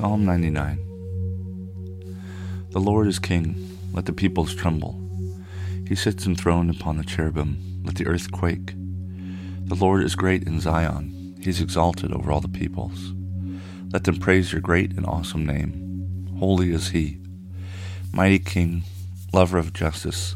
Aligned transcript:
Psalm 0.00 0.24
99 0.24 0.78
The 2.70 2.80
Lord 2.80 3.06
is 3.06 3.18
king, 3.18 3.76
let 3.92 4.06
the 4.06 4.14
peoples 4.14 4.54
tremble. 4.54 4.98
He 5.86 5.94
sits 5.94 6.24
enthroned 6.24 6.70
upon 6.70 6.96
the 6.96 7.04
cherubim, 7.04 7.82
let 7.84 7.96
the 7.96 8.06
earth 8.06 8.32
quake. 8.32 8.72
The 9.66 9.74
Lord 9.74 10.02
is 10.02 10.14
great 10.14 10.44
in 10.44 10.58
Zion, 10.58 11.36
he 11.38 11.50
is 11.50 11.60
exalted 11.60 12.14
over 12.14 12.32
all 12.32 12.40
the 12.40 12.48
peoples. 12.48 13.12
Let 13.92 14.04
them 14.04 14.16
praise 14.16 14.52
your 14.52 14.62
great 14.62 14.92
and 14.96 15.04
awesome 15.04 15.44
name. 15.44 16.26
Holy 16.38 16.70
is 16.72 16.88
he. 16.88 17.18
Mighty 18.10 18.38
King, 18.38 18.84
lover 19.34 19.58
of 19.58 19.74
justice, 19.74 20.34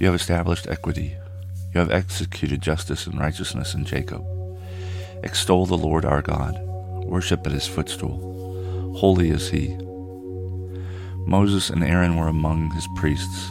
you 0.00 0.06
have 0.06 0.16
established 0.16 0.66
equity. 0.66 1.14
You 1.72 1.78
have 1.78 1.92
executed 1.92 2.60
justice 2.60 3.06
and 3.06 3.20
righteousness 3.20 3.72
in 3.72 3.84
Jacob. 3.84 4.26
Extol 5.22 5.64
the 5.66 5.78
Lord 5.78 6.04
our 6.04 6.22
God. 6.22 6.58
Worship 7.04 7.46
at 7.46 7.52
his 7.52 7.68
footstool. 7.68 8.35
Holy 8.96 9.28
is 9.28 9.50
he. 9.50 9.76
Moses 11.26 11.68
and 11.68 11.84
Aaron 11.84 12.16
were 12.16 12.28
among 12.28 12.70
his 12.70 12.88
priests. 12.96 13.50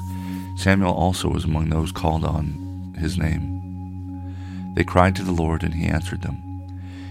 Samuel 0.58 0.92
also 0.92 1.30
was 1.30 1.44
among 1.44 1.70
those 1.70 1.92
called 1.92 2.26
on 2.26 2.96
his 2.98 3.16
name. 3.16 4.74
They 4.76 4.84
cried 4.84 5.16
to 5.18 5.24
the 5.24 5.32
Lord, 5.32 5.62
and 5.62 5.76
he 5.76 5.86
answered 5.86 6.24
them. 6.24 6.36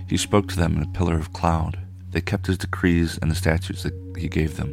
He 0.08 0.16
spoke 0.16 0.48
to 0.48 0.56
them 0.56 0.76
in 0.76 0.82
a 0.82 0.92
pillar 0.92 1.16
of 1.16 1.32
cloud. 1.32 1.78
They 2.10 2.20
kept 2.20 2.48
his 2.48 2.58
decrees 2.58 3.18
and 3.22 3.30
the 3.30 3.36
statutes 3.36 3.84
that 3.84 3.94
he 4.18 4.28
gave 4.28 4.56
them. 4.56 4.70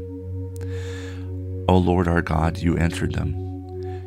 O 1.69 1.77
Lord 1.77 2.07
our 2.07 2.23
God, 2.23 2.57
you 2.57 2.77
answered 2.77 3.13
them. 3.13 3.35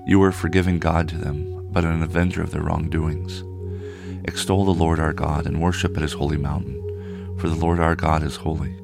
You 0.04 0.18
were 0.18 0.28
a 0.30 0.32
forgiving 0.32 0.80
God 0.80 1.08
to 1.10 1.16
them, 1.16 1.70
but 1.70 1.84
an 1.84 2.02
avenger 2.02 2.42
of 2.42 2.50
their 2.50 2.62
wrongdoings. 2.62 3.44
Extol 4.24 4.64
the 4.64 4.74
Lord 4.74 4.98
our 4.98 5.12
God 5.12 5.46
and 5.46 5.62
worship 5.62 5.96
at 5.96 6.02
his 6.02 6.14
holy 6.14 6.38
mountain, 6.38 7.36
for 7.38 7.48
the 7.48 7.54
Lord 7.54 7.78
our 7.78 7.94
God 7.94 8.24
is 8.24 8.34
holy. 8.34 8.74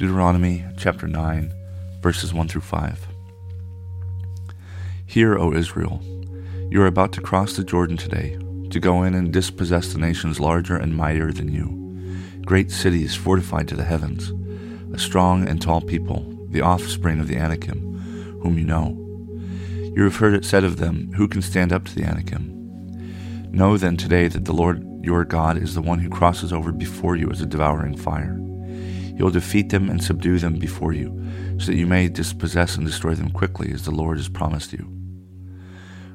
Deuteronomy 0.00 0.64
chapter 0.78 1.06
9, 1.06 1.52
verses 2.00 2.32
1 2.32 2.48
through 2.48 2.62
5. 2.62 3.06
Hear, 5.04 5.38
O 5.38 5.52
Israel, 5.52 6.00
you 6.70 6.80
are 6.80 6.86
about 6.86 7.12
to 7.12 7.20
cross 7.20 7.54
the 7.54 7.64
Jordan 7.64 7.98
today, 7.98 8.38
to 8.70 8.80
go 8.80 9.02
in 9.02 9.12
and 9.12 9.30
dispossess 9.30 9.92
the 9.92 9.98
nations 9.98 10.40
larger 10.40 10.74
and 10.74 10.96
mightier 10.96 11.32
than 11.32 11.52
you, 11.52 12.40
great 12.46 12.70
cities 12.70 13.14
fortified 13.14 13.68
to 13.68 13.76
the 13.76 13.84
heavens, 13.84 14.32
a 14.94 14.98
strong 14.98 15.46
and 15.46 15.60
tall 15.60 15.82
people, 15.82 16.24
the 16.48 16.62
offspring 16.62 17.20
of 17.20 17.28
the 17.28 17.36
Anakim, 17.36 18.40
whom 18.42 18.56
you 18.56 18.64
know. 18.64 18.96
You 19.94 20.04
have 20.04 20.16
heard 20.16 20.32
it 20.32 20.46
said 20.46 20.64
of 20.64 20.78
them, 20.78 21.12
Who 21.16 21.28
can 21.28 21.42
stand 21.42 21.74
up 21.74 21.84
to 21.84 21.94
the 21.94 22.04
Anakim? 22.04 23.50
Know 23.52 23.76
then 23.76 23.98
today 23.98 24.28
that 24.28 24.46
the 24.46 24.54
Lord 24.54 24.82
your 25.04 25.26
God 25.26 25.58
is 25.58 25.74
the 25.74 25.82
one 25.82 25.98
who 25.98 26.08
crosses 26.08 26.54
over 26.54 26.72
before 26.72 27.16
you 27.16 27.30
as 27.30 27.42
a 27.42 27.46
devouring 27.46 27.98
fire. 27.98 28.40
He 29.20 29.22
will 29.22 29.30
defeat 29.30 29.68
them 29.68 29.90
and 29.90 30.02
subdue 30.02 30.38
them 30.38 30.54
before 30.54 30.94
you, 30.94 31.10
so 31.58 31.66
that 31.66 31.76
you 31.76 31.86
may 31.86 32.08
dispossess 32.08 32.76
and 32.76 32.86
destroy 32.86 33.14
them 33.14 33.30
quickly, 33.30 33.70
as 33.70 33.84
the 33.84 33.90
Lord 33.90 34.16
has 34.16 34.30
promised 34.30 34.72
you. 34.72 34.88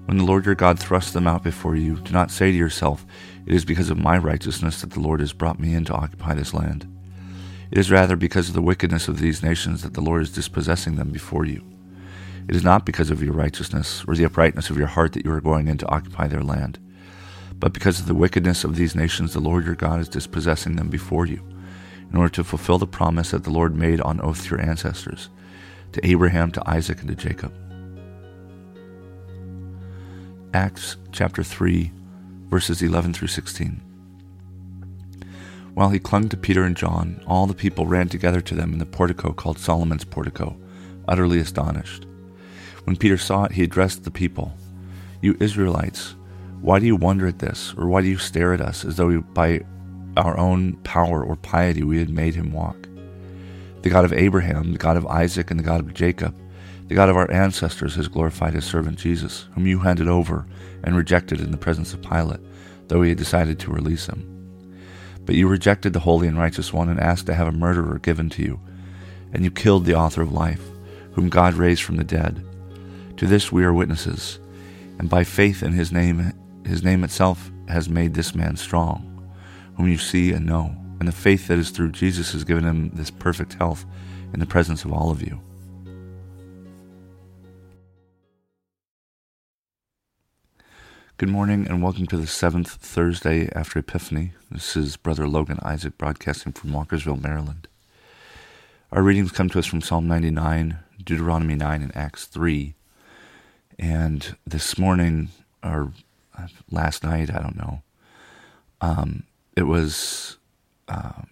When 0.05 0.17
the 0.17 0.23
Lord 0.23 0.47
your 0.47 0.55
God 0.55 0.79
thrusts 0.79 1.11
them 1.11 1.27
out 1.27 1.43
before 1.43 1.75
you, 1.75 1.97
do 1.97 2.11
not 2.11 2.31
say 2.31 2.49
to 2.49 2.57
yourself, 2.57 3.05
It 3.45 3.53
is 3.53 3.63
because 3.63 3.91
of 3.91 3.99
my 3.99 4.17
righteousness 4.17 4.81
that 4.81 4.89
the 4.89 4.99
Lord 4.99 5.19
has 5.19 5.33
brought 5.33 5.59
me 5.59 5.75
in 5.75 5.85
to 5.85 5.93
occupy 5.93 6.33
this 6.33 6.51
land. 6.51 6.91
It 7.69 7.77
is 7.77 7.91
rather 7.91 8.16
because 8.16 8.47
of 8.47 8.55
the 8.55 8.61
wickedness 8.63 9.07
of 9.07 9.19
these 9.19 9.43
nations 9.43 9.83
that 9.83 9.93
the 9.93 10.01
Lord 10.01 10.23
is 10.23 10.33
dispossessing 10.33 10.95
them 10.95 11.11
before 11.11 11.45
you. 11.45 11.63
It 12.49 12.55
is 12.55 12.63
not 12.63 12.87
because 12.87 13.11
of 13.11 13.22
your 13.22 13.33
righteousness 13.33 14.03
or 14.07 14.16
the 14.16 14.25
uprightness 14.25 14.72
of 14.72 14.79
your 14.79 14.87
heart 14.87 15.13
that 15.13 15.25
you 15.25 15.31
are 15.31 15.41
going 15.41 15.67
in 15.67 15.77
to 15.77 15.89
occupy 15.89 16.27
their 16.27 16.41
land, 16.41 16.79
but 17.59 17.72
because 17.72 17.99
of 17.99 18.07
the 18.07 18.16
wickedness 18.16 18.63
of 18.63 18.75
these 18.75 18.95
nations 18.95 19.33
the 19.33 19.39
Lord 19.39 19.63
your 19.63 19.75
God 19.75 19.99
is 19.99 20.09
dispossessing 20.09 20.75
them 20.75 20.89
before 20.89 21.27
you 21.27 21.43
in 22.15 22.21
order 22.21 22.33
to 22.33 22.45
fulfill 22.45 22.77
the 22.77 22.87
promise 22.87 23.31
that 23.31 23.43
the 23.43 23.49
Lord 23.49 23.75
made 23.75 23.99
on 23.99 24.21
oath 24.21 24.43
to 24.43 24.51
your 24.51 24.61
ancestors, 24.61 25.27
to 25.91 26.07
Abraham, 26.07 26.49
to 26.53 26.63
Isaac, 26.65 27.01
and 27.01 27.09
to 27.09 27.15
Jacob. 27.15 27.53
Acts 30.53 30.95
chapter 31.11 31.43
3, 31.43 31.91
verses 32.45 32.81
11 32.81 33.11
through 33.11 33.27
16. 33.27 33.81
While 35.73 35.89
he 35.89 35.99
clung 35.99 36.29
to 36.29 36.37
Peter 36.37 36.63
and 36.63 36.77
John, 36.77 37.21
all 37.27 37.47
the 37.47 37.53
people 37.53 37.85
ran 37.85 38.07
together 38.07 38.39
to 38.39 38.55
them 38.55 38.71
in 38.71 38.79
the 38.79 38.85
portico 38.85 39.33
called 39.33 39.59
Solomon's 39.59 40.05
portico, 40.05 40.55
utterly 41.09 41.39
astonished. 41.39 42.05
When 42.85 42.95
Peter 42.95 43.17
saw 43.17 43.43
it, 43.43 43.51
he 43.51 43.63
addressed 43.63 44.05
the 44.05 44.09
people 44.09 44.53
You 45.19 45.35
Israelites, 45.41 46.15
why 46.61 46.79
do 46.79 46.85
you 46.85 46.95
wonder 46.95 47.27
at 47.27 47.39
this, 47.39 47.73
or 47.77 47.89
why 47.89 47.99
do 47.99 48.07
you 48.07 48.17
stare 48.17 48.53
at 48.53 48.61
us 48.61 48.85
as 48.85 48.95
though 48.95 49.07
we, 49.07 49.17
by 49.17 49.65
our 50.17 50.37
own 50.37 50.73
power 50.77 51.23
or 51.23 51.35
piety 51.35 51.83
we 51.83 51.99
had 51.99 52.09
made 52.09 52.35
him 52.35 52.51
walk. 52.51 52.87
The 53.81 53.89
God 53.89 54.05
of 54.05 54.13
Abraham, 54.13 54.71
the 54.71 54.77
God 54.77 54.97
of 54.97 55.05
Isaac, 55.07 55.51
and 55.51 55.59
the 55.59 55.63
God 55.63 55.81
of 55.81 55.93
Jacob, 55.93 56.35
the 56.87 56.95
God 56.95 57.09
of 57.09 57.17
our 57.17 57.29
ancestors, 57.31 57.95
has 57.95 58.07
glorified 58.07 58.53
his 58.53 58.65
servant 58.65 58.97
Jesus, 58.97 59.47
whom 59.53 59.67
you 59.67 59.79
handed 59.79 60.07
over 60.07 60.45
and 60.83 60.95
rejected 60.95 61.39
in 61.39 61.51
the 61.51 61.57
presence 61.57 61.93
of 61.93 62.01
Pilate, 62.01 62.39
though 62.87 63.01
he 63.01 63.09
had 63.09 63.17
decided 63.17 63.59
to 63.59 63.71
release 63.71 64.07
him. 64.07 64.31
But 65.25 65.35
you 65.35 65.47
rejected 65.47 65.93
the 65.93 65.99
holy 65.99 66.27
and 66.27 66.37
righteous 66.37 66.71
one 66.71 66.89
and 66.89 66.99
asked 66.99 67.25
to 67.27 67.33
have 67.33 67.47
a 67.47 67.51
murderer 67.51 67.99
given 67.99 68.29
to 68.31 68.43
you, 68.43 68.59
and 69.33 69.43
you 69.43 69.51
killed 69.51 69.85
the 69.85 69.95
author 69.95 70.21
of 70.21 70.31
life, 70.31 70.61
whom 71.13 71.29
God 71.29 71.55
raised 71.55 71.83
from 71.83 71.97
the 71.97 72.03
dead. 72.03 72.45
To 73.17 73.25
this 73.25 73.51
we 73.51 73.63
are 73.63 73.73
witnesses, 73.73 74.39
and 74.99 75.09
by 75.09 75.23
faith 75.23 75.63
in 75.63 75.73
his 75.73 75.91
name, 75.91 76.33
his 76.65 76.83
name 76.83 77.03
itself 77.03 77.51
has 77.67 77.89
made 77.89 78.13
this 78.13 78.35
man 78.35 78.55
strong 78.55 79.14
whom 79.75 79.87
you 79.87 79.97
see 79.97 80.31
and 80.31 80.45
know, 80.45 80.75
and 80.99 81.07
the 81.07 81.13
faith 81.13 81.47
that 81.47 81.59
is 81.59 81.69
through 81.69 81.91
Jesus 81.91 82.31
has 82.31 82.43
given 82.43 82.63
him 82.63 82.91
this 82.93 83.11
perfect 83.11 83.53
health 83.53 83.85
in 84.33 84.39
the 84.39 84.45
presence 84.45 84.85
of 84.85 84.93
all 84.93 85.11
of 85.11 85.21
you. 85.21 85.39
Good 91.17 91.29
morning 91.29 91.65
and 91.67 91.81
welcome 91.81 92.07
to 92.07 92.17
the 92.17 92.27
seventh 92.27 92.73
Thursday 92.73 93.49
after 93.53 93.79
Epiphany. 93.79 94.33
This 94.51 94.75
is 94.75 94.97
Brother 94.97 95.27
Logan 95.27 95.59
Isaac 95.63 95.97
broadcasting 95.97 96.51
from 96.51 96.71
Walkersville, 96.71 97.21
Maryland. 97.21 97.69
Our 98.91 99.01
readings 99.01 99.31
come 99.31 99.49
to 99.49 99.59
us 99.59 99.65
from 99.65 99.81
Psalm 99.81 100.07
99, 100.07 100.77
Deuteronomy 101.03 101.55
9, 101.55 101.81
and 101.81 101.95
Acts 101.95 102.25
3. 102.25 102.75
And 103.79 104.35
this 104.45 104.77
morning, 104.77 105.29
or 105.63 105.91
last 106.69 107.03
night, 107.03 107.33
I 107.33 107.39
don't 107.39 107.57
know, 107.57 107.81
um, 108.81 109.23
it 109.55 109.63
was 109.63 110.38
uh, 110.88 111.23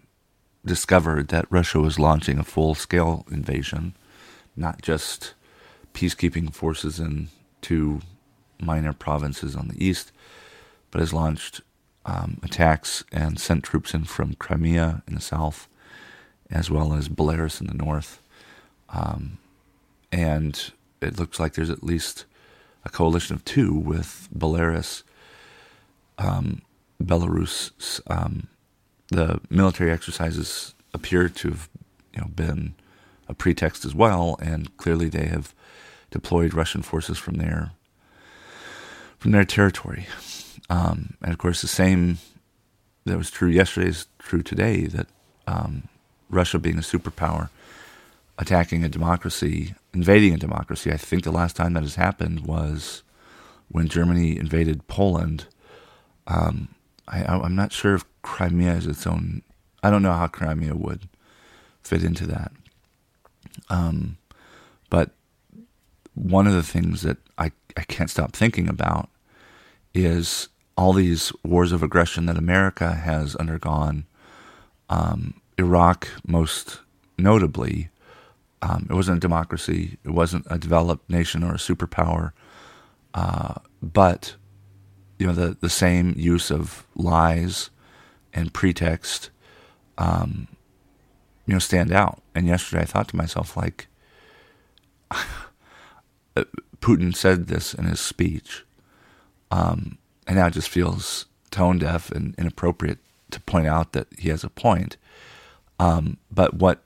discovered 0.65 1.27
that 1.27 1.45
Russia 1.49 1.79
was 1.79 1.99
launching 1.99 2.39
a 2.39 2.43
full 2.43 2.75
scale 2.75 3.25
invasion, 3.29 3.95
not 4.55 4.81
just 4.81 5.33
peacekeeping 5.93 6.53
forces 6.53 6.99
in 6.99 7.29
two 7.61 8.01
minor 8.59 8.93
provinces 8.93 9.55
on 9.55 9.67
the 9.67 9.83
east, 9.85 10.11
but 10.91 10.99
has 10.99 11.13
launched 11.13 11.61
um, 12.05 12.39
attacks 12.43 13.03
and 13.11 13.39
sent 13.39 13.63
troops 13.63 13.93
in 13.93 14.03
from 14.05 14.35
Crimea 14.35 15.03
in 15.07 15.15
the 15.15 15.21
south, 15.21 15.67
as 16.49 16.69
well 16.69 16.93
as 16.93 17.09
Belarus 17.09 17.59
in 17.59 17.67
the 17.67 17.73
north. 17.73 18.21
Um, 18.89 19.37
and 20.11 20.71
it 21.01 21.17
looks 21.19 21.39
like 21.39 21.53
there's 21.53 21.69
at 21.69 21.83
least 21.83 22.25
a 22.85 22.89
coalition 22.89 23.35
of 23.35 23.43
two 23.45 23.73
with 23.73 24.27
Belarus 24.35 25.03
um, 26.17 26.61
Belarus, 27.03 28.01
um, 28.07 28.47
the 29.09 29.39
military 29.49 29.91
exercises 29.91 30.73
appear 30.93 31.29
to 31.29 31.49
have 31.49 31.69
you 32.13 32.21
know, 32.21 32.27
been 32.27 32.75
a 33.27 33.33
pretext 33.33 33.85
as 33.85 33.95
well, 33.95 34.37
and 34.41 34.75
clearly 34.77 35.09
they 35.09 35.25
have 35.25 35.53
deployed 36.11 36.53
Russian 36.53 36.81
forces 36.81 37.17
from 37.17 37.35
their 37.35 37.71
from 39.17 39.31
their 39.31 39.45
territory. 39.45 40.05
Um, 40.69 41.15
and 41.21 41.31
of 41.31 41.37
course, 41.37 41.61
the 41.61 41.67
same 41.67 42.17
that 43.05 43.17
was 43.17 43.31
true 43.31 43.49
yesterday 43.49 43.87
is 43.87 44.07
true 44.19 44.43
today. 44.43 44.85
That 44.85 45.07
um, 45.47 45.87
Russia, 46.29 46.59
being 46.59 46.77
a 46.77 46.81
superpower, 46.81 47.49
attacking 48.37 48.83
a 48.83 48.89
democracy, 48.89 49.75
invading 49.93 50.33
a 50.33 50.37
democracy. 50.37 50.91
I 50.91 50.97
think 50.97 51.23
the 51.23 51.31
last 51.31 51.55
time 51.55 51.73
that 51.73 51.83
has 51.83 51.95
happened 51.95 52.45
was 52.45 53.03
when 53.69 53.87
Germany 53.87 54.37
invaded 54.37 54.87
Poland. 54.87 55.45
Um, 56.27 56.69
I, 57.07 57.45
am 57.45 57.55
not 57.55 57.71
sure 57.71 57.95
if 57.95 58.05
Crimea 58.21 58.73
is 58.73 58.87
its 58.87 59.05
own 59.05 59.43
I 59.83 59.89
don't 59.89 60.01
know 60.01 60.13
how 60.13 60.27
Crimea 60.27 60.75
would 60.75 61.09
fit 61.83 62.03
into 62.03 62.25
that. 62.27 62.51
Um, 63.69 64.17
but 64.89 65.11
one 66.15 66.47
of 66.47 66.53
the 66.53 66.63
things 66.63 67.01
that 67.01 67.17
I, 67.37 67.51
I 67.75 67.83
can't 67.83 68.09
stop 68.09 68.33
thinking 68.33 68.69
about 68.69 69.09
is 69.93 70.47
all 70.77 70.93
these 70.93 71.33
wars 71.43 71.71
of 71.73 71.83
aggression 71.83 72.25
that 72.27 72.37
America 72.37 72.93
has 72.93 73.35
undergone. 73.35 74.05
Um, 74.89 75.41
Iraq, 75.57 76.07
most 76.25 76.79
notably, 77.17 77.89
um, 78.61 78.87
it 78.89 78.93
wasn't 78.93 79.17
a 79.17 79.19
democracy, 79.19 79.97
it 80.05 80.11
wasn't 80.11 80.47
a 80.49 80.57
developed 80.57 81.09
nation 81.09 81.43
or 81.43 81.51
a 81.53 81.57
superpower, 81.57 82.31
uh, 83.13 83.55
but 83.81 84.35
you 85.23 85.29
know 85.29 85.35
the 85.35 85.55
the 85.61 85.69
same 85.69 86.13
use 86.17 86.51
of 86.51 86.85
lies 86.95 87.69
and 88.33 88.53
pretext, 88.53 89.29
um, 89.97 90.49
you 91.45 91.53
know, 91.53 91.59
stand 91.59 91.93
out. 91.93 92.21
And 92.35 92.45
yesterday, 92.45 92.81
I 92.81 92.85
thought 92.85 93.07
to 93.07 93.15
myself, 93.15 93.55
like, 93.55 93.87
Putin 96.81 97.15
said 97.15 97.47
this 97.47 97.73
in 97.73 97.85
his 97.85 98.01
speech, 98.01 98.65
um, 99.49 99.97
and 100.27 100.35
now 100.35 100.47
it 100.47 100.55
just 100.55 100.67
feels 100.67 101.27
tone 101.51 101.79
deaf 101.79 102.11
and 102.11 102.35
inappropriate 102.37 102.99
to 103.31 103.39
point 103.39 103.67
out 103.67 103.93
that 103.93 104.07
he 104.19 104.27
has 104.27 104.43
a 104.43 104.49
point. 104.49 104.97
Um, 105.79 106.17
but 106.29 106.55
what 106.55 106.83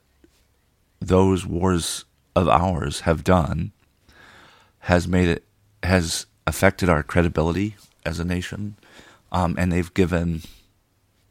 those 1.02 1.44
wars 1.44 2.06
of 2.36 2.48
ours 2.48 3.00
have 3.00 3.24
done 3.24 3.72
has 4.82 5.08
made 5.08 5.28
it 5.28 5.44
has 5.82 6.28
affected 6.46 6.88
our 6.88 7.02
credibility 7.02 7.76
as 8.08 8.20
a 8.20 8.26
nation, 8.26 8.78
um, 9.32 9.56
and 9.60 9.72
they've 9.72 9.94
given 9.94 10.42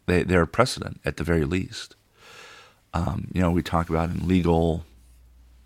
they 0.05 0.23
they're 0.23 0.43
a 0.43 0.46
precedent 0.46 1.00
at 1.05 1.17
the 1.17 1.25
very 1.25 1.44
least. 1.44 1.96
Um, 2.93 3.28
you 3.32 3.40
know, 3.40 3.50
we 3.50 3.62
talk 3.62 3.88
about 3.88 4.11
in 4.11 4.28
legal 4.28 4.84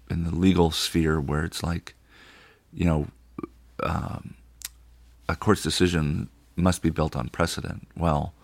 in 0.09 0.25
the 0.25 0.35
legal 0.35 0.71
sphere 0.71 1.21
where 1.21 1.45
it's 1.45 1.63
like, 1.63 1.95
you 2.73 2.85
know, 2.85 3.09
um, 3.83 4.35
a 5.29 5.37
court's 5.37 5.63
decision 5.63 6.29
must 6.57 6.83
be 6.83 6.91
built 6.91 7.17
on 7.17 7.29
precedent. 7.29 7.87
Well, 7.97 8.35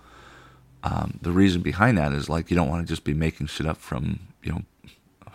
um, 0.83 1.19
the 1.23 1.33
reason 1.33 1.63
behind 1.63 1.99
that 1.99 2.13
is 2.13 2.29
like 2.29 2.51
you 2.51 2.57
don't 2.57 2.69
want 2.69 2.87
to 2.87 2.93
just 2.93 3.05
be 3.05 3.15
making 3.15 3.47
shit 3.47 3.67
up 3.67 3.79
from 3.79 4.21
you 4.43 4.65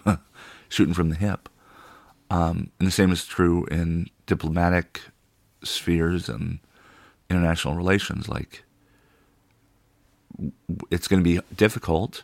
know 0.06 0.18
shooting 0.70 0.94
from 0.94 1.10
the 1.10 1.16
hip. 1.16 1.50
Um, 2.30 2.72
and 2.80 2.88
the 2.88 2.92
same 2.92 3.12
is 3.12 3.26
true 3.26 3.66
in 3.66 4.10
diplomatic 4.26 5.02
spheres 5.64 6.30
and 6.30 6.60
international 7.32 7.76
relations. 7.76 8.28
Like 8.30 8.64
it's 10.90 11.08
going 11.08 11.24
to 11.24 11.30
be 11.30 11.40
difficult 11.56 12.24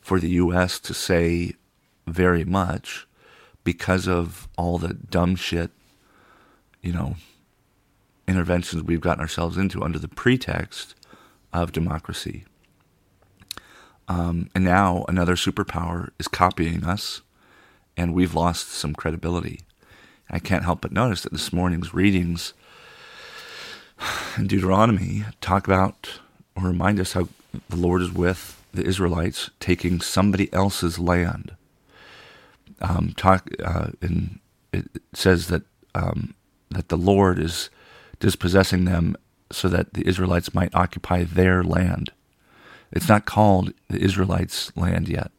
for 0.00 0.20
the 0.20 0.30
U.S. 0.30 0.78
to 0.80 0.94
say 0.94 1.54
very 2.06 2.44
much 2.44 3.06
because 3.64 4.06
of 4.06 4.48
all 4.56 4.78
the 4.78 4.94
dumb 4.94 5.36
shit, 5.36 5.70
you 6.82 6.92
know, 6.92 7.16
interventions 8.26 8.82
we've 8.82 9.00
gotten 9.00 9.20
ourselves 9.20 9.56
into 9.56 9.82
under 9.82 9.98
the 9.98 10.08
pretext 10.08 10.94
of 11.52 11.72
democracy. 11.72 12.44
Um, 14.06 14.48
and 14.54 14.64
now 14.64 15.04
another 15.08 15.34
superpower 15.34 16.10
is 16.18 16.28
copying 16.28 16.84
us, 16.84 17.20
and 17.96 18.14
we've 18.14 18.34
lost 18.34 18.68
some 18.68 18.94
credibility. 18.94 19.60
I 20.30 20.38
can't 20.38 20.64
help 20.64 20.80
but 20.80 20.92
notice 20.92 21.22
that 21.22 21.32
this 21.32 21.52
morning's 21.52 21.92
readings 21.92 22.54
Deuteronomy 24.36 25.24
talk 25.40 25.66
about 25.66 26.20
or 26.56 26.64
remind 26.64 27.00
us 27.00 27.12
how 27.12 27.28
the 27.68 27.76
Lord 27.76 28.02
is 28.02 28.12
with 28.12 28.62
the 28.72 28.84
Israelites 28.84 29.50
taking 29.60 30.00
somebody 30.00 30.52
else's 30.52 30.98
land. 30.98 31.52
Um, 32.80 33.12
talk 33.16 33.48
uh, 33.64 33.90
it 34.72 34.84
says 35.12 35.48
that 35.48 35.62
um, 35.94 36.34
that 36.70 36.88
the 36.88 36.96
Lord 36.96 37.38
is 37.38 37.70
dispossessing 38.20 38.84
them 38.84 39.16
so 39.50 39.68
that 39.68 39.94
the 39.94 40.06
Israelites 40.06 40.54
might 40.54 40.74
occupy 40.74 41.24
their 41.24 41.64
land. 41.64 42.12
It's 42.92 43.08
not 43.08 43.26
called 43.26 43.72
the 43.88 43.98
Israelites' 44.00 44.72
land 44.76 45.08
yet. 45.08 45.30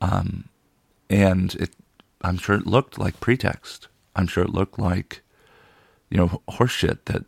Um, 0.00 0.48
and 1.10 1.54
it, 1.56 1.70
I'm 2.22 2.38
sure 2.38 2.56
it 2.56 2.66
looked 2.66 2.98
like 2.98 3.20
pretext. 3.20 3.88
I'm 4.16 4.26
sure 4.26 4.44
it 4.44 4.50
looked 4.54 4.78
like, 4.78 5.22
you 6.10 6.16
know, 6.16 6.42
horseshit 6.48 7.04
that 7.06 7.24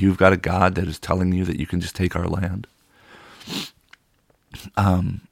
you've 0.00 0.18
got 0.18 0.32
a 0.32 0.36
God 0.36 0.74
that 0.74 0.88
is 0.88 0.98
telling 0.98 1.32
you 1.32 1.44
that 1.44 1.58
you 1.58 1.66
can 1.66 1.80
just 1.80 1.96
take 1.96 2.16
our 2.16 2.26
land. 2.28 2.66
Um, 4.76 5.22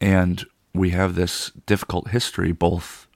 and 0.00 0.44
we 0.74 0.90
have 0.90 1.14
this 1.14 1.52
difficult 1.66 2.08
history, 2.08 2.52
both 2.52 3.06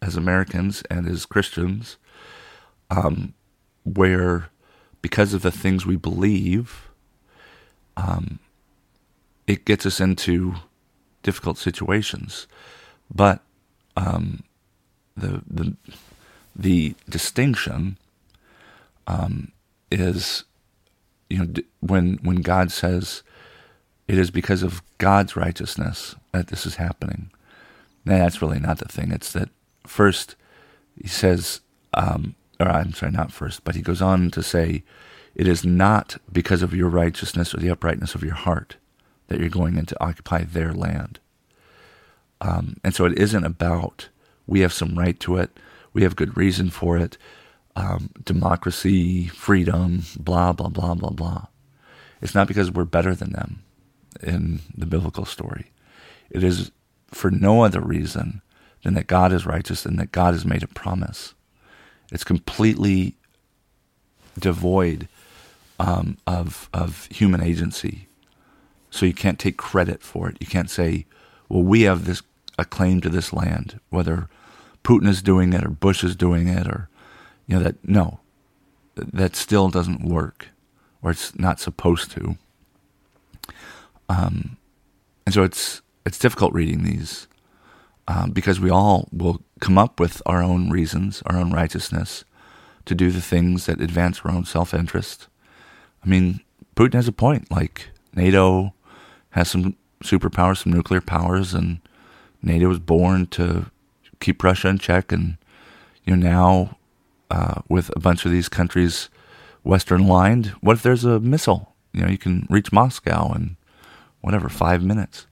as 0.00 0.16
Americans 0.16 0.82
and 0.90 1.06
as 1.06 1.26
Christians, 1.26 1.96
um, 2.90 3.34
where 3.84 4.48
because 5.00 5.34
of 5.34 5.42
the 5.42 5.50
things 5.50 5.84
we 5.84 5.96
believe, 5.96 6.88
um, 7.96 8.38
it 9.46 9.64
gets 9.64 9.84
us 9.84 10.00
into 10.00 10.54
difficult 11.22 11.58
situations. 11.58 12.46
But 13.12 13.42
um, 13.96 14.42
the 15.16 15.42
the 15.48 15.76
the 16.54 16.94
distinction 17.08 17.98
um, 19.06 19.52
is, 20.00 20.44
you 21.28 21.38
know, 21.38 21.52
when 21.80 22.18
when 22.22 22.36
God 22.36 22.70
says 22.72 23.22
it 24.08 24.18
is 24.18 24.30
because 24.30 24.62
of 24.62 24.82
God's 24.98 25.36
righteousness 25.36 26.14
that 26.32 26.48
this 26.48 26.66
is 26.66 26.76
happening. 26.76 27.30
Now, 28.04 28.18
that's 28.18 28.42
really 28.42 28.58
not 28.58 28.78
the 28.78 28.86
thing. 28.86 29.12
It's 29.12 29.32
that 29.32 29.48
first 29.86 30.34
he 31.00 31.08
says, 31.08 31.60
um, 31.94 32.34
or 32.60 32.68
I'm 32.68 32.92
sorry, 32.92 33.12
not 33.12 33.32
first, 33.32 33.64
but 33.64 33.74
he 33.74 33.82
goes 33.82 34.02
on 34.02 34.30
to 34.32 34.42
say, 34.42 34.82
it 35.34 35.48
is 35.48 35.64
not 35.64 36.16
because 36.30 36.62
of 36.62 36.74
your 36.74 36.88
righteousness 36.88 37.54
or 37.54 37.58
the 37.58 37.70
uprightness 37.70 38.14
of 38.14 38.22
your 38.22 38.34
heart 38.34 38.76
that 39.28 39.40
you're 39.40 39.48
going 39.48 39.78
in 39.78 39.86
to 39.86 40.04
occupy 40.04 40.44
their 40.44 40.72
land. 40.72 41.18
Um, 42.40 42.76
and 42.84 42.94
so 42.94 43.04
it 43.04 43.18
isn't 43.18 43.44
about 43.44 44.08
we 44.46 44.60
have 44.60 44.72
some 44.72 44.98
right 44.98 45.18
to 45.20 45.36
it, 45.38 45.58
we 45.92 46.02
have 46.02 46.16
good 46.16 46.36
reason 46.36 46.70
for 46.70 46.98
it, 46.98 47.16
um, 47.76 48.10
democracy, 48.24 49.28
freedom, 49.28 50.02
blah, 50.18 50.52
blah, 50.52 50.68
blah, 50.68 50.94
blah, 50.94 51.10
blah. 51.10 51.46
It's 52.20 52.34
not 52.34 52.48
because 52.48 52.70
we're 52.70 52.84
better 52.84 53.14
than 53.14 53.32
them 53.32 53.62
in 54.22 54.60
the 54.76 54.86
biblical 54.86 55.24
story. 55.24 55.72
It 56.30 56.44
is 56.44 56.70
for 57.08 57.30
no 57.30 57.64
other 57.64 57.80
reason 57.80 58.42
than 58.82 58.94
that 58.94 59.06
God 59.06 59.32
is 59.32 59.46
righteous 59.46 59.86
and 59.86 59.98
that 59.98 60.12
God 60.12 60.34
has 60.34 60.44
made 60.44 60.62
a 60.62 60.68
promise. 60.68 61.34
It's 62.10 62.24
completely 62.24 63.16
devoid 64.38 65.08
um, 65.78 66.18
of 66.26 66.68
of 66.72 67.06
human 67.06 67.42
agency. 67.42 68.08
So 68.90 69.06
you 69.06 69.14
can't 69.14 69.38
take 69.38 69.56
credit 69.56 70.02
for 70.02 70.28
it. 70.28 70.36
You 70.40 70.46
can't 70.46 70.70
say, 70.70 71.06
"Well, 71.48 71.62
we 71.62 71.82
have 71.82 72.04
this 72.04 72.22
a 72.58 72.64
claim 72.64 73.00
to 73.00 73.08
this 73.08 73.32
land," 73.32 73.80
whether 73.90 74.28
Putin 74.84 75.08
is 75.08 75.22
doing 75.22 75.52
it 75.52 75.64
or 75.64 75.70
Bush 75.70 76.04
is 76.04 76.14
doing 76.16 76.48
it, 76.48 76.66
or 76.66 76.88
you 77.46 77.56
know 77.56 77.62
that. 77.62 77.76
No, 77.86 78.20
that 78.94 79.36
still 79.36 79.68
doesn't 79.68 80.04
work, 80.04 80.48
or 81.02 81.10
it's 81.10 81.38
not 81.38 81.60
supposed 81.60 82.10
to. 82.12 82.36
Um, 84.08 84.56
and 85.24 85.34
so 85.34 85.42
it's 85.42 85.82
it's 86.04 86.18
difficult 86.18 86.52
reading 86.52 86.82
these 86.82 87.28
um, 88.08 88.30
because 88.30 88.60
we 88.60 88.70
all 88.70 89.08
will 89.12 89.42
come 89.60 89.78
up 89.78 90.00
with 90.00 90.20
our 90.26 90.42
own 90.42 90.70
reasons, 90.70 91.22
our 91.26 91.36
own 91.36 91.52
righteousness 91.52 92.24
to 92.84 92.94
do 92.94 93.10
the 93.10 93.20
things 93.20 93.66
that 93.66 93.80
advance 93.80 94.20
our 94.24 94.30
own 94.30 94.44
self 94.44 94.74
interest. 94.74 95.28
I 96.04 96.08
mean, 96.08 96.40
Putin 96.74 96.94
has 96.94 97.08
a 97.08 97.12
point. 97.12 97.50
Like 97.50 97.90
NATO 98.14 98.74
has 99.30 99.50
some 99.50 99.76
superpowers, 100.02 100.64
some 100.64 100.72
nuclear 100.72 101.00
powers, 101.00 101.54
and 101.54 101.80
NATO 102.42 102.68
was 102.68 102.80
born 102.80 103.26
to 103.28 103.70
keep 104.20 104.42
Russia 104.42 104.68
in 104.68 104.78
check. 104.78 105.12
And 105.12 105.36
you 106.04 106.16
know 106.16 106.28
now, 106.28 106.76
uh, 107.32 107.62
with 107.66 107.90
a 107.96 108.00
bunch 108.00 108.26
of 108.26 108.30
these 108.30 108.50
countries 108.50 109.08
western 109.64 110.06
lined, 110.06 110.48
what 110.60 110.76
if 110.76 110.82
there's 110.82 111.04
a 111.06 111.18
missile? 111.18 111.74
You 111.94 112.02
know, 112.02 112.08
you 112.08 112.18
can 112.18 112.46
reach 112.50 112.72
Moscow 112.72 113.32
in 113.32 113.56
whatever 114.20 114.50
five 114.50 114.82
minutes. 114.82 115.26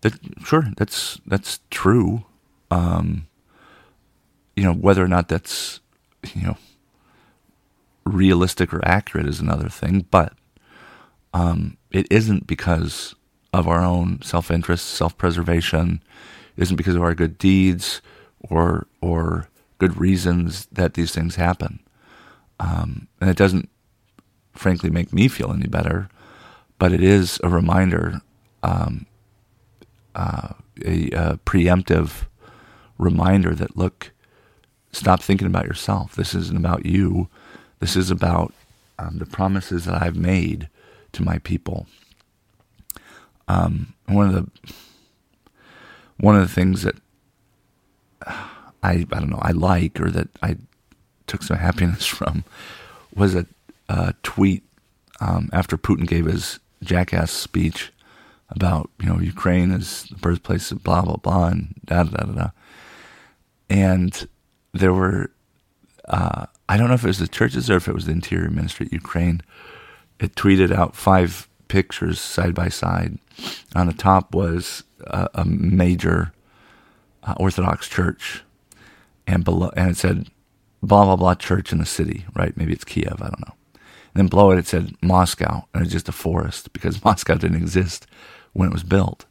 That 0.00 0.14
sure, 0.44 0.72
that's 0.76 1.20
that's 1.26 1.60
true. 1.70 2.24
Um, 2.70 3.28
you 4.56 4.64
know 4.64 4.72
whether 4.74 5.04
or 5.04 5.08
not 5.08 5.28
that's 5.28 5.80
you 6.34 6.42
know 6.42 6.56
realistic 8.04 8.74
or 8.74 8.84
accurate 8.84 9.28
is 9.28 9.38
another 9.38 9.68
thing, 9.68 10.06
but 10.10 10.32
um, 11.32 11.76
it 11.92 12.08
isn't 12.10 12.48
because 12.48 13.14
of 13.52 13.68
our 13.68 13.84
own 13.84 14.20
self 14.22 14.50
interest, 14.50 14.86
self 14.86 15.16
preservation. 15.16 16.02
Isn't 16.56 16.76
because 16.76 16.96
of 16.96 17.02
our 17.02 17.14
good 17.14 17.38
deeds 17.38 18.02
or 18.40 18.88
or 19.00 19.48
good 19.80 19.98
reasons 19.98 20.66
that 20.70 20.94
these 20.94 21.12
things 21.12 21.34
happen. 21.34 21.80
Um, 22.60 23.08
and 23.20 23.28
it 23.28 23.36
doesn't, 23.36 23.68
frankly, 24.52 24.90
make 24.90 25.12
me 25.12 25.26
feel 25.26 25.52
any 25.52 25.66
better 25.66 26.08
but 26.80 26.92
it 26.92 27.02
is 27.02 27.38
a 27.44 27.48
reminder 27.48 28.22
um, 28.64 29.06
uh, 30.16 30.54
a, 30.84 31.10
a 31.10 31.38
preemptive 31.44 32.24
reminder 32.98 33.54
that 33.54 33.76
look, 33.76 34.12
stop 34.90 35.22
thinking 35.22 35.46
about 35.46 35.66
yourself. 35.66 36.16
This 36.16 36.34
isn't 36.34 36.56
about 36.56 36.86
you. 36.86 37.28
This 37.80 37.96
is 37.96 38.10
about 38.10 38.54
um, 38.98 39.18
the 39.18 39.26
promises 39.26 39.84
that 39.84 40.02
I've 40.02 40.16
made 40.16 40.68
to 41.12 41.22
my 41.22 41.38
people. 41.38 41.86
Um, 43.46 43.92
one 44.06 44.28
of 44.28 44.32
the 44.34 44.72
one 46.16 46.36
of 46.36 46.42
the 46.42 46.54
things 46.54 46.82
that 46.82 46.96
I 48.82 49.06
I 49.12 49.20
don't 49.20 49.30
know 49.30 49.40
I 49.42 49.52
like 49.52 50.00
or 50.00 50.10
that 50.10 50.28
I 50.42 50.56
took 51.26 51.42
some 51.42 51.56
happiness 51.68 52.06
from 52.06 52.44
was 53.14 53.34
a, 53.34 53.46
a 53.88 54.14
tweet 54.22 54.62
um, 55.20 55.50
after 55.52 55.76
Putin 55.76 56.06
gave 56.06 56.26
his 56.26 56.58
jackass 56.82 57.30
speech 57.30 57.92
about 58.48 58.90
you 59.00 59.06
know 59.06 59.20
Ukraine 59.20 59.70
is 59.70 60.04
the 60.04 60.16
birthplace 60.16 60.70
of 60.72 60.82
blah 60.82 61.02
blah 61.02 61.16
blah 61.16 61.48
and 61.48 61.74
da 61.84 62.04
da 62.04 62.24
da 62.24 62.32
da, 62.32 62.50
and 63.68 64.28
there 64.72 64.92
were 64.92 65.30
uh, 66.08 66.46
I 66.68 66.76
don't 66.76 66.88
know 66.88 66.94
if 66.94 67.04
it 67.04 67.08
was 67.08 67.18
the 67.18 67.28
churches 67.28 67.70
or 67.70 67.76
if 67.76 67.88
it 67.88 67.94
was 67.94 68.06
the 68.06 68.12
Interior 68.12 68.50
Ministry 68.50 68.86
of 68.86 68.92
Ukraine. 68.92 69.42
It 70.18 70.34
tweeted 70.34 70.72
out 70.72 70.94
five 70.96 71.48
pictures 71.68 72.20
side 72.20 72.54
by 72.54 72.68
side. 72.68 73.18
On 73.74 73.86
the 73.86 73.92
top 73.92 74.34
was 74.34 74.84
a, 75.06 75.28
a 75.34 75.44
major 75.44 76.32
uh, 77.22 77.34
Orthodox 77.38 77.88
church, 77.88 78.42
and 79.30 79.44
below 79.44 79.70
and 79.76 79.90
it 79.90 79.96
said 79.96 80.28
blah 80.82 81.04
blah 81.04 81.16
blah 81.16 81.34
church 81.34 81.72
in 81.72 81.78
the 81.78 81.86
city. 81.86 82.26
Right? 82.34 82.56
Maybe 82.56 82.72
it's 82.72 82.84
Kiev. 82.84 83.16
I 83.20 83.28
don't 83.28 83.46
know. 83.46 83.54
And 83.74 84.22
then 84.22 84.26
below 84.26 84.50
it, 84.50 84.58
it 84.58 84.66
said 84.66 84.94
Moscow, 85.00 85.66
and 85.72 85.82
it's 85.82 85.92
just 85.92 86.08
a 86.08 86.12
forest 86.12 86.72
because 86.72 87.04
Moscow 87.04 87.36
didn't 87.36 87.62
exist 87.62 88.06
when 88.52 88.68
it 88.68 88.72
was 88.72 88.82
built. 88.82 89.26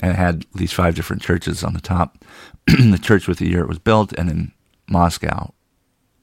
And 0.00 0.12
it 0.12 0.16
had 0.16 0.46
these 0.54 0.72
five 0.72 0.94
different 0.94 1.22
churches 1.22 1.62
on 1.62 1.74
the 1.74 1.80
top. 1.80 2.24
the 2.66 2.98
church 3.00 3.28
with 3.28 3.38
the 3.38 3.48
year 3.48 3.62
it 3.62 3.68
was 3.68 3.78
built, 3.78 4.12
and 4.12 4.28
then 4.28 4.52
Moscow 4.88 5.52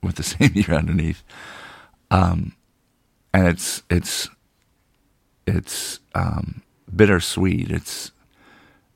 with 0.01 0.15
the 0.15 0.24
same 0.36 0.51
year 0.53 0.72
underneath. 0.72 1.24
Um, 2.10 2.53
and 3.34 3.48
it's 3.48 3.84
it's 3.89 4.30
it's 5.48 6.00
um, 6.15 6.62
bittersweet. 6.94 7.72
It's 7.72 8.12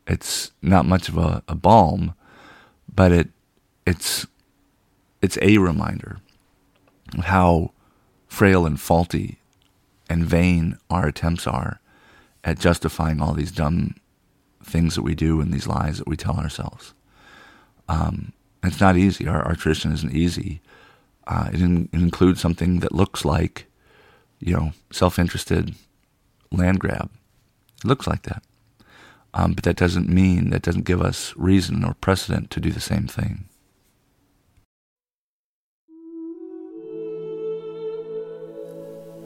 it's 0.08 0.52
not 0.62 0.86
much 0.86 1.10
of 1.10 1.18
a, 1.18 1.44
a 1.48 1.56
balm, 1.56 2.14
but 2.94 3.12
it 3.12 3.30
it's 3.86 4.26
it's 5.22 5.38
a 5.42 5.58
reminder 5.58 6.20
of 7.18 7.26
how 7.26 7.72
frail 8.28 8.66
and 8.66 8.80
faulty 8.80 9.40
and 10.10 10.26
vain 10.26 10.78
our 10.90 11.08
attempts 11.08 11.48
are 11.48 11.80
at 12.44 12.60
justifying 12.60 13.22
all 13.22 13.34
these 13.34 13.52
dumb 13.52 13.96
things 14.64 14.96
that 14.96 15.02
we 15.02 15.16
do 15.16 15.42
and 15.42 15.54
these 15.54 15.68
lies 15.68 15.98
that 15.98 16.08
we 16.08 16.16
tell 16.16 16.38
ourselves. 16.38 16.94
Um, 17.88 18.34
it's 18.64 18.80
not 18.80 18.98
easy. 18.98 19.28
Our, 19.28 19.42
our 19.42 19.56
tradition 19.56 19.92
isn't 19.94 20.14
easy. 20.14 20.62
Uh, 21.28 21.50
it, 21.54 21.62
in, 21.62 21.90
it, 21.92 22.00
includes 22.00 22.42
something 22.42 22.80
that 22.80 22.94
looks 22.94 23.26
like, 23.26 23.66
you 24.40 24.54
know, 24.56 24.74
self-interested 24.92 25.76
land 26.52 26.80
grab. 26.80 27.10
It 27.84 27.88
looks 27.88 28.08
like 28.08 28.24
that. 28.24 28.44
Um, 29.34 29.54
but 29.54 29.64
that 29.66 29.76
doesn't 29.76 30.08
mean, 30.08 30.50
that 30.52 30.62
doesn't 30.62 30.86
give 30.86 31.02
us 31.02 31.34
reason 31.36 31.84
or 31.84 31.96
precedent 31.96 32.52
to 32.52 32.60
do 32.60 32.72
the 32.72 32.80
same 32.80 33.08
thing. 33.08 33.46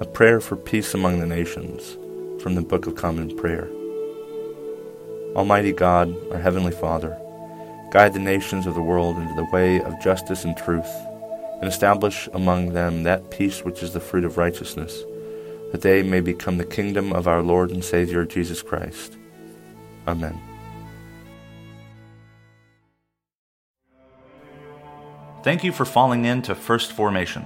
A 0.01 0.05
prayer 0.05 0.39
for 0.39 0.55
peace 0.55 0.93
among 0.93 1.19
the 1.19 1.25
nations 1.25 1.97
from 2.41 2.55
the 2.55 2.61
Book 2.61 2.87
of 2.87 2.95
Common 2.95 3.35
Prayer. 3.35 3.67
Almighty 5.35 5.73
God, 5.73 6.15
our 6.31 6.37
Heavenly 6.39 6.71
Father, 6.71 7.17
guide 7.91 8.13
the 8.13 8.19
nations 8.19 8.65
of 8.65 8.75
the 8.75 8.81
world 8.81 9.17
into 9.17 9.35
the 9.35 9.49
way 9.51 9.81
of 9.81 10.01
justice 10.01 10.45
and 10.45 10.55
truth, 10.55 10.89
and 11.59 11.65
establish 11.65 12.29
among 12.33 12.71
them 12.71 13.03
that 13.03 13.29
peace 13.29 13.65
which 13.65 13.83
is 13.83 13.91
the 13.91 13.99
fruit 13.99 14.23
of 14.23 14.37
righteousness, 14.37 15.03
that 15.73 15.81
they 15.81 16.01
may 16.01 16.21
become 16.21 16.57
the 16.57 16.63
kingdom 16.63 17.11
of 17.11 17.27
our 17.27 17.41
Lord 17.41 17.69
and 17.69 17.83
Savior 17.83 18.23
Jesus 18.23 18.61
Christ. 18.61 19.17
Amen. 20.07 20.39
Thank 25.43 25.65
you 25.65 25.73
for 25.73 25.83
falling 25.83 26.23
in 26.23 26.41
to 26.43 26.55
First 26.55 26.93
Formation, 26.93 27.45